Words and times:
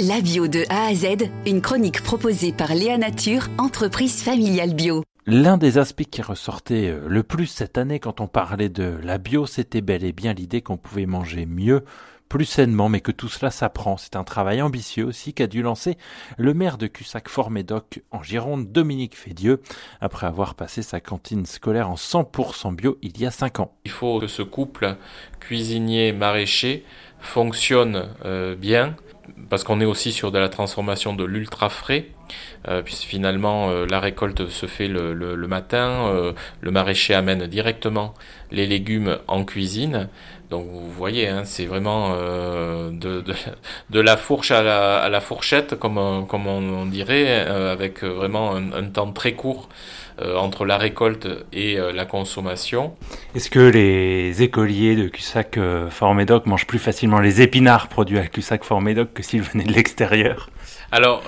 La 0.00 0.20
bio 0.20 0.48
de 0.48 0.64
A 0.70 0.86
à 0.86 0.94
Z, 0.94 1.30
une 1.46 1.60
chronique 1.60 2.02
proposée 2.02 2.52
par 2.52 2.74
Léa 2.74 2.98
Nature, 2.98 3.46
entreprise 3.58 4.24
familiale 4.24 4.74
bio. 4.74 5.04
L'un 5.24 5.56
des 5.56 5.78
aspects 5.78 6.10
qui 6.10 6.20
ressortait 6.20 6.88
euh, 6.88 7.06
le 7.06 7.22
plus 7.22 7.46
cette 7.46 7.78
année 7.78 8.00
quand 8.00 8.20
on 8.20 8.26
parlait 8.26 8.68
de 8.68 8.98
la 9.04 9.18
bio, 9.18 9.46
c'était 9.46 9.82
bel 9.82 10.02
et 10.02 10.10
bien 10.10 10.32
l'idée 10.32 10.62
qu'on 10.62 10.78
pouvait 10.78 11.06
manger 11.06 11.46
mieux, 11.46 11.84
plus 12.28 12.44
sainement, 12.44 12.88
mais 12.88 13.00
que 13.00 13.12
tout 13.12 13.28
cela 13.28 13.52
s'apprend. 13.52 13.96
C'est 13.96 14.16
un 14.16 14.24
travail 14.24 14.62
ambitieux 14.62 15.04
aussi 15.04 15.32
qu'a 15.32 15.46
dû 15.46 15.62
lancer 15.62 15.96
le 16.38 16.54
maire 16.54 16.76
de 16.76 16.88
Cussac-Fort-Médoc 16.88 18.02
en 18.10 18.20
Gironde, 18.20 18.72
Dominique 18.72 19.16
Fédieux, 19.16 19.62
après 20.00 20.26
avoir 20.26 20.56
passé 20.56 20.82
sa 20.82 20.98
cantine 20.98 21.46
scolaire 21.46 21.88
en 21.88 21.94
100% 21.94 22.74
bio 22.74 22.98
il 23.02 23.20
y 23.20 23.26
a 23.26 23.30
5 23.30 23.60
ans. 23.60 23.76
Il 23.84 23.92
faut 23.92 24.18
que 24.18 24.26
ce 24.26 24.42
couple 24.42 24.96
cuisinier-maraîcher 25.38 26.84
fonctionne 27.20 28.08
euh, 28.24 28.56
bien 28.56 28.96
parce 29.48 29.64
qu'on 29.64 29.80
est 29.80 29.84
aussi 29.84 30.12
sur 30.12 30.32
de 30.32 30.38
la 30.38 30.48
transformation 30.48 31.14
de 31.14 31.24
l'ultra 31.24 31.68
frais, 31.68 32.08
euh, 32.66 32.80
puisque 32.80 33.02
finalement 33.02 33.68
euh, 33.68 33.84
la 33.84 34.00
récolte 34.00 34.48
se 34.48 34.64
fait 34.64 34.88
le, 34.88 35.36
matin, 35.46 36.08
euh, 36.08 36.32
le 36.62 36.70
maraîcher 36.70 37.12
amène 37.12 37.46
directement 37.46 38.14
les 38.50 38.66
légumes 38.66 39.18
en 39.28 39.44
cuisine. 39.44 40.08
Donc 40.48 40.66
vous 40.70 40.90
voyez, 40.90 41.28
hein, 41.28 41.42
c'est 41.44 41.66
vraiment 41.66 42.14
de, 42.14 43.24
de, 43.90 44.00
la 44.00 44.16
fourche 44.16 44.50
à 44.50 44.62
la, 45.08 45.20
fourchette, 45.20 45.74
comme, 45.74 45.98
on, 45.98 46.86
dirait, 46.86 47.40
avec 47.40 48.04
vraiment 48.04 48.54
un, 48.54 48.84
temps 48.84 49.10
très 49.10 49.32
court 49.32 49.68
entre 50.22 50.64
la 50.64 50.76
récolte 50.76 51.26
et 51.52 51.76
la 51.76 52.04
consommation. 52.04 52.94
Est-ce 53.34 53.50
que 53.50 53.58
les 53.58 54.42
écoliers 54.42 54.94
de 54.94 55.08
Cussac-Fort-Médoc 55.08 56.46
mangent 56.46 56.66
plus 56.66 56.78
facilement 56.78 57.20
les 57.20 57.40
épinards 57.40 57.88
produits 57.88 58.18
à 58.18 58.26
Cussac-Fort-Médoc 58.26 59.12
que 59.12 59.22
s'ils 59.24 59.42
venaient 59.42 59.64
de 59.64 59.72
l'extérieur? 59.72 60.50
Alors, 60.92 61.22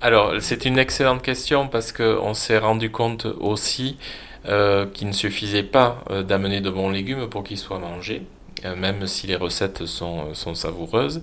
alors 0.00 0.34
c'est 0.40 0.64
une 0.64 0.78
excellente 0.78 1.22
question 1.22 1.68
parce 1.68 1.92
qu'on 1.92 2.34
s'est 2.34 2.58
rendu 2.58 2.90
compte 2.90 3.26
aussi 3.26 3.96
euh, 4.48 4.86
qu'il 4.86 5.06
ne 5.06 5.12
suffisait 5.12 5.62
pas 5.62 6.02
euh, 6.08 6.22
d'amener 6.22 6.62
de 6.62 6.70
bons 6.70 6.88
légumes 6.88 7.26
pour 7.28 7.44
qu'ils 7.44 7.58
soient 7.58 7.78
mangés, 7.78 8.22
euh, 8.64 8.74
même 8.74 9.06
si 9.06 9.26
les 9.26 9.36
recettes 9.36 9.84
sont, 9.84 10.32
sont 10.32 10.54
savoureuses, 10.54 11.22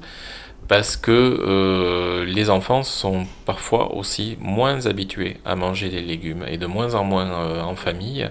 parce 0.68 0.98
que 0.98 2.24
les 2.28 2.52
enfants 2.52 2.84
sont 2.84 3.26
parfois 3.46 3.96
aussi 3.96 4.38
moins 4.40 4.86
habitués 4.86 5.38
à 5.46 5.56
manger 5.56 5.90
des 5.90 6.02
légumes 6.02 6.46
et 6.48 6.58
de 6.58 6.68
moins 6.68 6.94
en 6.94 7.04
moins 7.04 7.64
en 7.64 7.76
famille. 7.76 8.30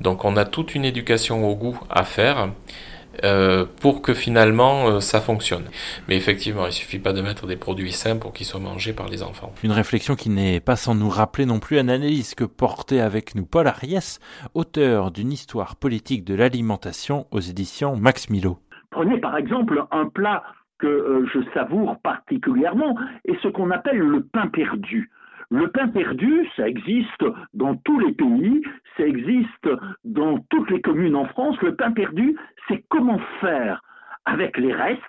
Donc 0.00 0.24
on 0.24 0.36
a 0.36 0.44
toute 0.44 0.74
une 0.74 0.84
éducation 0.84 1.48
au 1.48 1.56
goût 1.56 1.80
à 1.90 2.04
faire. 2.04 2.50
Euh, 3.22 3.64
pour 3.80 4.02
que 4.02 4.14
finalement 4.14 4.88
euh, 4.88 5.00
ça 5.00 5.20
fonctionne. 5.20 5.64
Mais 6.08 6.16
effectivement, 6.16 6.66
il 6.66 6.72
suffit 6.72 6.98
pas 6.98 7.12
de 7.12 7.20
mettre 7.20 7.46
des 7.46 7.56
produits 7.56 7.92
sains 7.92 8.16
pour 8.16 8.32
qu'ils 8.32 8.46
soient 8.46 8.60
mangés 8.60 8.92
par 8.92 9.08
les 9.08 9.22
enfants. 9.22 9.52
Une 9.62 9.72
réflexion 9.72 10.16
qui 10.16 10.30
n'est 10.30 10.60
pas 10.60 10.76
sans 10.76 10.94
nous 10.94 11.08
rappeler 11.08 11.46
non 11.46 11.60
plus 11.60 11.78
une 11.78 11.90
analyse 11.90 12.34
que 12.34 12.44
portait 12.44 13.00
avec 13.00 13.34
nous 13.34 13.46
Paul 13.46 13.66
Ariès, 13.66 14.18
auteur 14.54 15.10
d'une 15.10 15.32
histoire 15.32 15.76
politique 15.76 16.24
de 16.24 16.34
l'alimentation 16.34 17.26
aux 17.30 17.40
éditions 17.40 17.96
Max 17.96 18.30
Milo. 18.30 18.58
Prenez 18.90 19.18
par 19.18 19.36
exemple 19.36 19.84
un 19.90 20.06
plat 20.06 20.42
que 20.78 20.86
euh, 20.86 21.26
je 21.32 21.40
savoure 21.52 21.98
particulièrement 22.02 22.96
et 23.24 23.36
ce 23.42 23.48
qu'on 23.48 23.70
appelle 23.70 23.98
le 23.98 24.22
pain 24.22 24.48
perdu. 24.48 25.10
Le 25.54 25.68
pain 25.68 25.86
perdu, 25.86 26.48
ça 26.56 26.66
existe 26.66 27.24
dans 27.52 27.76
tous 27.76 28.00
les 28.00 28.12
pays, 28.12 28.60
ça 28.96 29.06
existe 29.06 29.68
dans 30.02 30.40
toutes 30.50 30.68
les 30.68 30.80
communes 30.80 31.14
en 31.14 31.26
France. 31.26 31.56
Le 31.62 31.76
pain 31.76 31.92
perdu, 31.92 32.36
c'est 32.66 32.84
comment 32.88 33.20
faire 33.40 33.80
avec 34.24 34.58
les 34.58 34.72
restes 34.72 35.00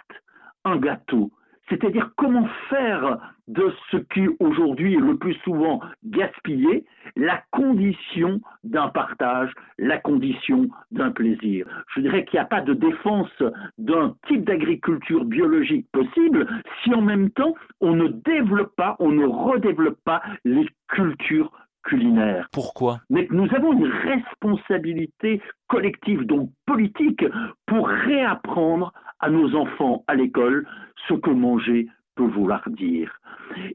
un 0.63 0.77
gâteau. 0.77 1.31
C'est-à-dire 1.67 2.11
comment 2.15 2.47
faire 2.69 3.17
de 3.47 3.73
ce 3.89 3.97
qui 3.97 4.27
aujourd'hui 4.39 4.93
est 4.93 4.99
le 4.99 5.17
plus 5.17 5.33
souvent 5.43 5.79
gaspillé 6.03 6.85
la 7.15 7.41
condition 7.51 8.39
d'un 8.63 8.89
partage, 8.89 9.51
la 9.79 9.97
condition 9.97 10.67
d'un 10.91 11.11
plaisir. 11.11 11.65
Je 11.95 12.01
dirais 12.01 12.25
qu'il 12.25 12.37
n'y 12.37 12.43
a 12.43 12.47
pas 12.47 12.61
de 12.61 12.73
défense 12.73 13.31
d'un 13.79 14.15
type 14.27 14.43
d'agriculture 14.45 15.25
biologique 15.25 15.87
possible 15.91 16.47
si 16.85 16.93
en 16.93 17.01
même 17.01 17.29
temps 17.31 17.55
on 17.81 17.95
ne 17.95 18.07
développe 18.07 18.75
pas, 18.75 18.95
on 18.99 19.11
ne 19.11 19.25
redéveloppe 19.25 19.99
pas 20.05 20.21
les 20.45 20.67
cultures 20.87 21.51
culinaires. 21.83 22.47
Pourquoi? 22.51 22.99
Mais 23.09 23.27
nous 23.31 23.47
avons 23.53 23.73
une 23.73 23.87
responsabilité 23.87 25.41
collective, 25.67 26.25
donc 26.25 26.49
politique, 26.65 27.25
pour 27.67 27.87
réapprendre 27.87 28.93
à 29.19 29.29
nos 29.29 29.55
enfants 29.55 30.03
à 30.07 30.15
l'école 30.15 30.67
ce 31.07 31.13
que 31.13 31.29
manger 31.29 31.87
peut 32.15 32.27
vouloir 32.27 32.63
dire. 32.69 33.11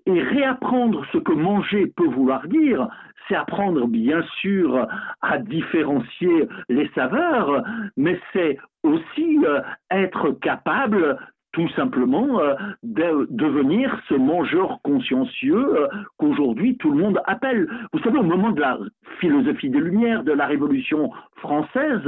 Et 0.07 0.21
réapprendre 0.23 1.05
ce 1.13 1.19
que 1.19 1.33
manger 1.33 1.87
peut 1.97 2.09
vouloir 2.09 2.47
dire, 2.49 2.89
c'est 3.29 3.37
apprendre 3.37 3.87
bien 3.87 4.23
sûr 4.41 4.87
à 5.21 5.39
différencier 5.39 6.49
les 6.69 6.91
saveurs, 6.95 7.63
mais 7.97 8.19
c'est 8.33 8.59
aussi 8.83 9.39
euh, 9.45 9.61
être 9.91 10.33
capable 10.41 11.19
tout 11.53 11.69
simplement 11.71 12.41
euh, 12.41 12.55
de 12.83 13.27
devenir 13.31 14.01
ce 14.09 14.15
mangeur 14.15 14.79
consciencieux 14.83 15.77
euh, 15.77 15.89
qu'aujourd'hui 16.17 16.77
tout 16.77 16.91
le 16.91 16.99
monde 16.99 17.21
appelle. 17.27 17.69
Vous 17.93 18.01
savez, 18.01 18.19
au 18.19 18.25
moment 18.25 18.51
de 18.51 18.61
la 18.61 18.79
philosophie 19.19 19.71
des 19.71 19.81
Lumières, 19.81 20.23
de 20.23 20.33
la 20.33 20.47
Révolution 20.47 21.11
française, 21.37 22.03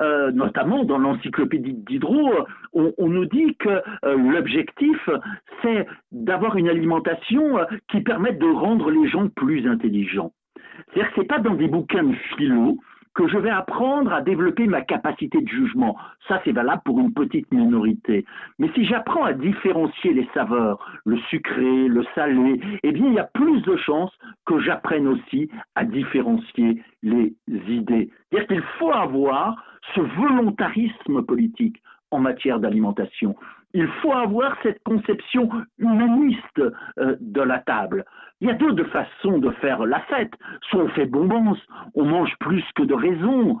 euh, 0.00 0.30
notamment 0.32 0.84
dans 0.84 0.98
l'encyclopédie 0.98 1.74
Diderot, 1.74 2.46
on, 2.72 2.92
on, 2.98 3.08
nous 3.08 3.24
dit 3.26 3.56
que 3.56 3.82
l'objectif, 4.04 5.08
c'est 5.62 5.86
d'avoir 6.12 6.56
une 6.56 6.68
alimentation 6.68 7.58
qui 7.88 8.00
permette 8.00 8.38
de 8.38 8.46
rendre 8.46 8.90
les 8.90 9.08
gens 9.08 9.28
plus 9.28 9.66
intelligents. 9.68 10.32
C'est-à-dire 10.92 11.10
que 11.10 11.14
ce 11.16 11.20
n'est 11.20 11.26
pas 11.26 11.38
dans 11.38 11.54
des 11.54 11.68
bouquins 11.68 12.02
de 12.02 12.14
philo, 12.36 12.78
que 13.14 13.28
je 13.28 13.38
vais 13.38 13.50
apprendre 13.50 14.12
à 14.12 14.20
développer 14.20 14.66
ma 14.66 14.82
capacité 14.82 15.40
de 15.40 15.48
jugement. 15.48 15.96
Ça, 16.28 16.40
c'est 16.44 16.52
valable 16.52 16.82
pour 16.84 16.98
une 16.98 17.12
petite 17.12 17.50
minorité. 17.52 18.24
Mais 18.58 18.68
si 18.74 18.84
j'apprends 18.84 19.24
à 19.24 19.32
différencier 19.32 20.12
les 20.12 20.28
saveurs, 20.34 20.84
le 21.04 21.18
sucré, 21.30 21.88
le 21.88 22.04
salé, 22.14 22.60
eh 22.82 22.92
bien, 22.92 23.06
il 23.06 23.14
y 23.14 23.18
a 23.18 23.30
plus 23.32 23.62
de 23.62 23.76
chances 23.76 24.12
que 24.46 24.58
j'apprenne 24.60 25.06
aussi 25.06 25.48
à 25.74 25.84
différencier 25.84 26.82
les 27.02 27.34
idées. 27.48 28.10
C'est-à-dire 28.30 28.48
qu'il 28.48 28.62
faut 28.78 28.92
avoir 28.92 29.62
ce 29.94 30.00
volontarisme 30.00 31.22
politique 31.22 31.80
en 32.10 32.18
matière 32.18 32.58
d'alimentation. 32.58 33.36
Il 33.74 33.88
faut 34.00 34.12
avoir 34.12 34.56
cette 34.62 34.82
conception 34.84 35.50
humaniste 35.78 36.60
euh, 36.98 37.16
de 37.20 37.42
la 37.42 37.58
table. 37.58 38.04
Il 38.40 38.46
y 38.46 38.50
a 38.50 38.54
deux 38.54 38.84
façons 38.84 39.38
de 39.38 39.50
faire 39.50 39.84
la 39.84 39.98
fête. 40.02 40.32
Soit 40.70 40.84
on 40.84 40.88
fait 40.90 41.06
bonbons, 41.06 41.56
on 41.94 42.04
mange 42.04 42.32
plus 42.38 42.64
que 42.76 42.84
de 42.84 42.94
raison, 42.94 43.60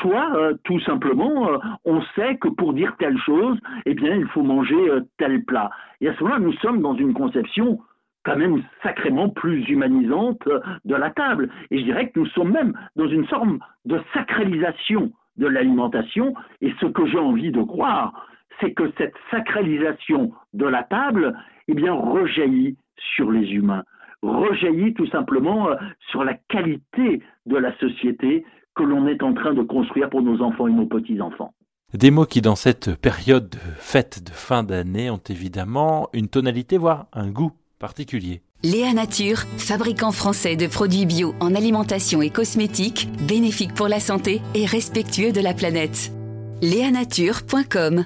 soit 0.00 0.34
euh, 0.34 0.54
tout 0.64 0.80
simplement 0.80 1.48
euh, 1.48 1.58
on 1.84 2.00
sait 2.16 2.38
que 2.38 2.48
pour 2.48 2.72
dire 2.72 2.96
telle 2.98 3.18
chose, 3.18 3.58
eh 3.84 3.92
bien 3.92 4.16
il 4.16 4.26
faut 4.28 4.42
manger 4.42 4.78
tel 5.18 5.44
plat. 5.44 5.70
Et 6.00 6.08
à 6.08 6.14
ce 6.14 6.22
moment-là, 6.24 6.40
nous 6.40 6.54
sommes 6.54 6.80
dans 6.80 6.94
une 6.94 7.12
conception 7.12 7.80
quand 8.24 8.36
même 8.36 8.62
sacrément 8.82 9.28
plus 9.28 9.68
humanisante 9.68 10.48
de 10.86 10.94
la 10.94 11.10
table. 11.10 11.50
Et 11.70 11.80
je 11.80 11.84
dirais 11.84 12.08
que 12.08 12.20
nous 12.20 12.26
sommes 12.28 12.52
même 12.52 12.72
dans 12.96 13.08
une 13.08 13.26
forme 13.26 13.58
de 13.84 14.00
sacralisation 14.14 15.12
de 15.36 15.46
l'alimentation. 15.46 16.32
Et 16.62 16.72
ce 16.80 16.86
que 16.86 17.04
j'ai 17.06 17.18
envie 17.18 17.50
de 17.50 17.62
croire, 17.62 18.14
c'est 18.60 18.72
que 18.72 18.92
cette 18.98 19.14
sacralisation 19.30 20.32
de 20.52 20.66
la 20.66 20.82
table, 20.84 21.36
eh 21.68 21.74
bien, 21.74 21.92
rejaillit 21.92 22.76
sur 23.16 23.30
les 23.30 23.46
humains, 23.50 23.84
rejaillit 24.22 24.94
tout 24.94 25.06
simplement 25.08 25.68
euh, 25.68 25.74
sur 26.10 26.24
la 26.24 26.34
qualité 26.48 27.22
de 27.46 27.56
la 27.56 27.76
société 27.78 28.44
que 28.74 28.82
l'on 28.82 29.06
est 29.06 29.22
en 29.22 29.34
train 29.34 29.54
de 29.54 29.62
construire 29.62 30.10
pour 30.10 30.22
nos 30.22 30.42
enfants 30.42 30.66
et 30.66 30.72
nos 30.72 30.86
petits-enfants. 30.86 31.52
Des 31.92 32.10
mots 32.10 32.24
qui, 32.24 32.40
dans 32.40 32.56
cette 32.56 33.00
période 33.00 33.48
de 33.50 33.58
fête 33.76 34.24
de 34.24 34.30
fin 34.30 34.64
d'année, 34.64 35.10
ont 35.10 35.20
évidemment 35.28 36.08
une 36.12 36.28
tonalité, 36.28 36.76
voire 36.76 37.06
un 37.12 37.30
goût 37.30 37.52
particulier. 37.78 38.42
Léa 38.64 38.94
Nature, 38.94 39.40
fabricant 39.58 40.10
français 40.10 40.56
de 40.56 40.66
produits 40.66 41.06
bio 41.06 41.34
en 41.38 41.54
alimentation 41.54 42.22
et 42.22 42.30
cosmétiques, 42.30 43.08
bénéfique 43.28 43.74
pour 43.74 43.88
la 43.88 44.00
santé 44.00 44.40
et 44.54 44.66
respectueux 44.66 45.32
de 45.32 45.40
la 45.40 45.54
planète. 45.54 46.10
Léanature.com 46.62 48.04